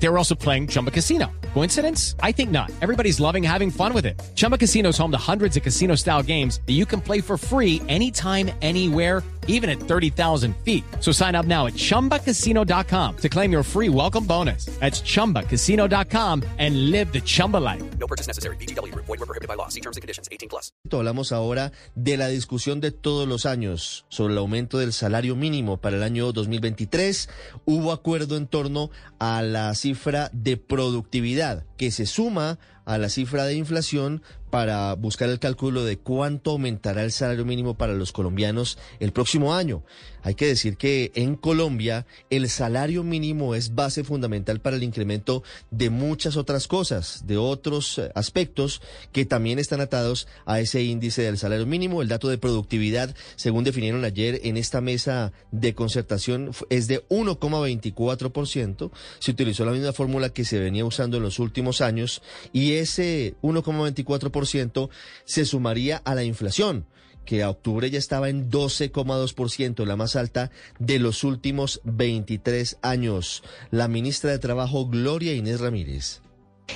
[0.00, 1.26] They were also playing Chumba Casino.
[1.54, 2.14] Coincidence?
[2.22, 2.70] I think not.
[2.80, 4.20] Everybody's loving having fun with it.
[4.36, 7.36] Chumba Casino is home to hundreds of casino style games that you can play for
[7.36, 10.84] free anytime, anywhere, even at 30,000 feet.
[11.00, 14.66] So sign up now at chumbacasino.com to claim your free welcome bonus.
[14.78, 17.82] That's chumbacasino.com and live the Chumba life.
[17.98, 18.56] No purchase necessary.
[18.56, 18.94] BGW.
[18.94, 19.68] Void were prohibited by law.
[19.68, 20.28] See terms and conditions.
[20.30, 20.70] 18 plus.
[20.90, 25.78] Hablamos ahora de la discusión de todos los años sobre el aumento del salario mínimo
[25.78, 27.28] para el año 2023.
[27.64, 33.44] Hubo acuerdo en torno a la cifra de productividad que se suma a la cifra
[33.44, 38.78] de inflación para buscar el cálculo de cuánto aumentará el salario mínimo para los colombianos
[38.98, 39.82] el próximo año.
[40.22, 45.42] Hay que decir que en Colombia el salario mínimo es base fundamental para el incremento
[45.70, 48.80] de muchas otras cosas, de otros eh, aspectos
[49.12, 52.02] que también están atados a ese índice del salario mínimo.
[52.02, 58.90] El dato de productividad, según definieron ayer en esta mesa de concertación, es de 1,24%.
[59.18, 63.34] Se utilizó la misma fórmula que se venía usando en los últimos años y ese
[63.42, 64.88] 1,24%
[65.24, 66.86] se sumaría a la inflación
[67.28, 73.42] que a octubre ya estaba en 12,2%, la más alta de los últimos 23 años.
[73.70, 76.22] La ministra de Trabajo, Gloria Inés Ramírez.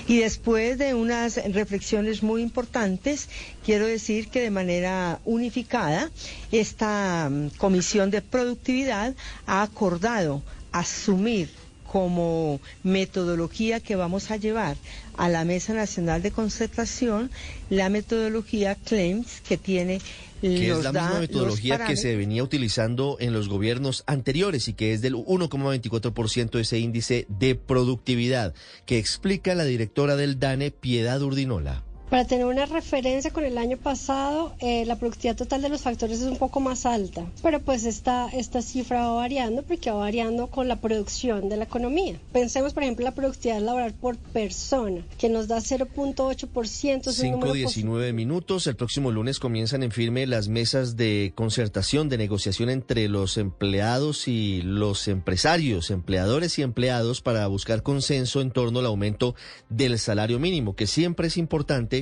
[0.06, 3.30] Y después de unas reflexiones muy importantes,
[3.64, 6.10] quiero decir que de manera unificada,
[6.50, 9.14] esta mm, Comisión de Productividad
[9.46, 11.48] ha acordado asumir
[11.92, 14.78] como metodología que vamos a llevar
[15.18, 17.30] a la Mesa Nacional de Concertación
[17.68, 20.00] la metodología CLAIMS que tiene
[20.40, 24.92] que es la misma metodología que se venía utilizando en los gobiernos anteriores y que
[24.92, 28.52] es del 1,24% ese índice de productividad,
[28.84, 31.84] que explica la directora del DANE, Piedad Urdinola.
[32.12, 36.20] Para tener una referencia con el año pasado, eh, la productividad total de los factores
[36.20, 40.48] es un poco más alta, pero pues esta, esta cifra va variando porque va variando
[40.48, 42.20] con la producción de la economía.
[42.30, 47.08] Pensemos, por ejemplo, la productividad laboral por persona, que nos da 0.8%.
[47.08, 48.67] es un número posi- 5.19 minutos.
[48.67, 54.29] El próximo lunes comienzan en firme las mesas de concertación, de negociación entre los empleados
[54.29, 59.34] y los empresarios, empleadores y empleados para buscar consenso en torno al aumento
[59.70, 62.02] del salario mínimo, que siempre es importante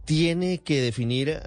[0.11, 1.39] tiene que definir eh,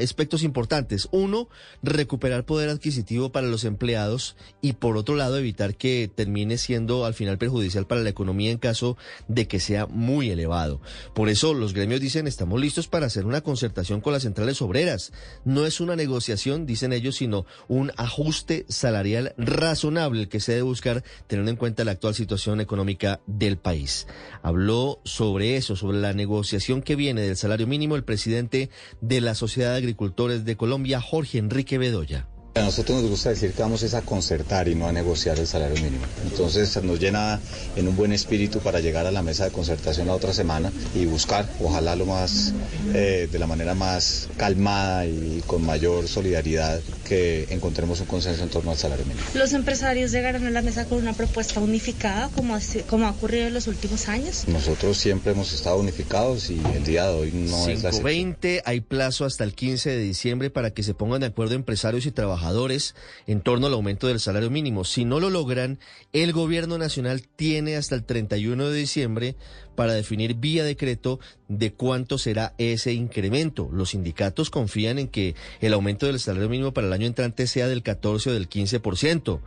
[0.00, 1.08] aspectos importantes.
[1.10, 1.48] Uno,
[1.82, 7.14] recuperar poder adquisitivo para los empleados y por otro lado evitar que termine siendo al
[7.14, 8.96] final perjudicial para la economía en caso
[9.26, 10.80] de que sea muy elevado.
[11.14, 15.12] Por eso los gremios dicen estamos listos para hacer una concertación con las centrales obreras.
[15.44, 21.02] No es una negociación, dicen ellos, sino un ajuste salarial razonable que se debe buscar
[21.26, 24.06] teniendo en cuenta la actual situación económica del país.
[24.44, 28.68] Habló sobre eso, sobre la negociación que viene del salario mínimo el presidente
[29.00, 32.26] de la Sociedad de Agricultores de Colombia, Jorge Enrique Bedoya.
[32.54, 35.46] A nosotros nos gusta decir que vamos es a concertar y no a negociar el
[35.46, 36.04] salario mínimo.
[36.22, 37.40] Entonces nos llena
[37.74, 41.06] en un buen espíritu para llegar a la mesa de concertación la otra semana y
[41.06, 42.52] buscar, ojalá lo más,
[42.92, 48.48] eh, de la manera más calmada y con mayor solidaridad, que encontremos un consenso en
[48.48, 49.26] torno al salario mínimo.
[49.34, 52.58] ¿Los empresarios llegarán a la mesa con una propuesta unificada como,
[52.88, 54.48] como ha ocurrido en los últimos años?
[54.48, 58.02] Nosotros siempre hemos estado unificados y el día de hoy no es la excepción.
[58.02, 62.06] 520, hay plazo hasta el 15 de diciembre para que se pongan de acuerdo empresarios
[62.06, 62.94] y trabajadores
[63.26, 64.84] en torno al aumento del salario mínimo.
[64.84, 65.80] Si no lo logran,
[66.14, 69.36] el gobierno nacional tiene hasta el 31 de diciembre
[69.74, 73.68] para definir vía decreto de cuánto será ese incremento.
[73.72, 77.68] Los sindicatos confían en que el aumento del salario mínimo para el año entrante sea
[77.68, 79.40] del 14 o del 15%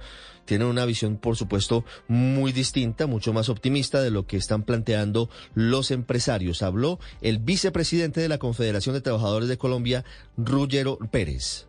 [0.45, 5.30] tienen una visión, por supuesto, muy distinta, mucho más optimista de lo que están planteando
[5.54, 6.62] los empresarios.
[6.62, 10.06] Habló el vicepresidente de la Confederación de Trabajadores de Colombia,
[10.38, 11.65] Ruggero Pérez.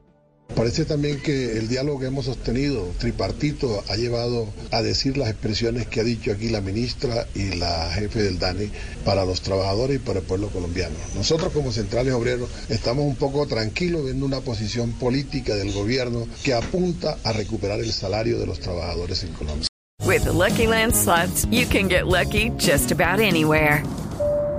[0.54, 5.86] Parece también que el diálogo que hemos sostenido, tripartito, ha llevado a decir las expresiones
[5.86, 8.70] que ha dicho aquí la ministra y la jefe del DANI
[9.04, 10.94] para los trabajadores y para el pueblo colombiano.
[11.14, 16.54] Nosotros como centrales obreros estamos un poco tranquilos viendo una posición política del gobierno que
[16.54, 19.68] apunta a recuperar el salario de los trabajadores en Colombia.
[20.06, 23.82] With the Lucky Land slots, you can get lucky just about anywhere.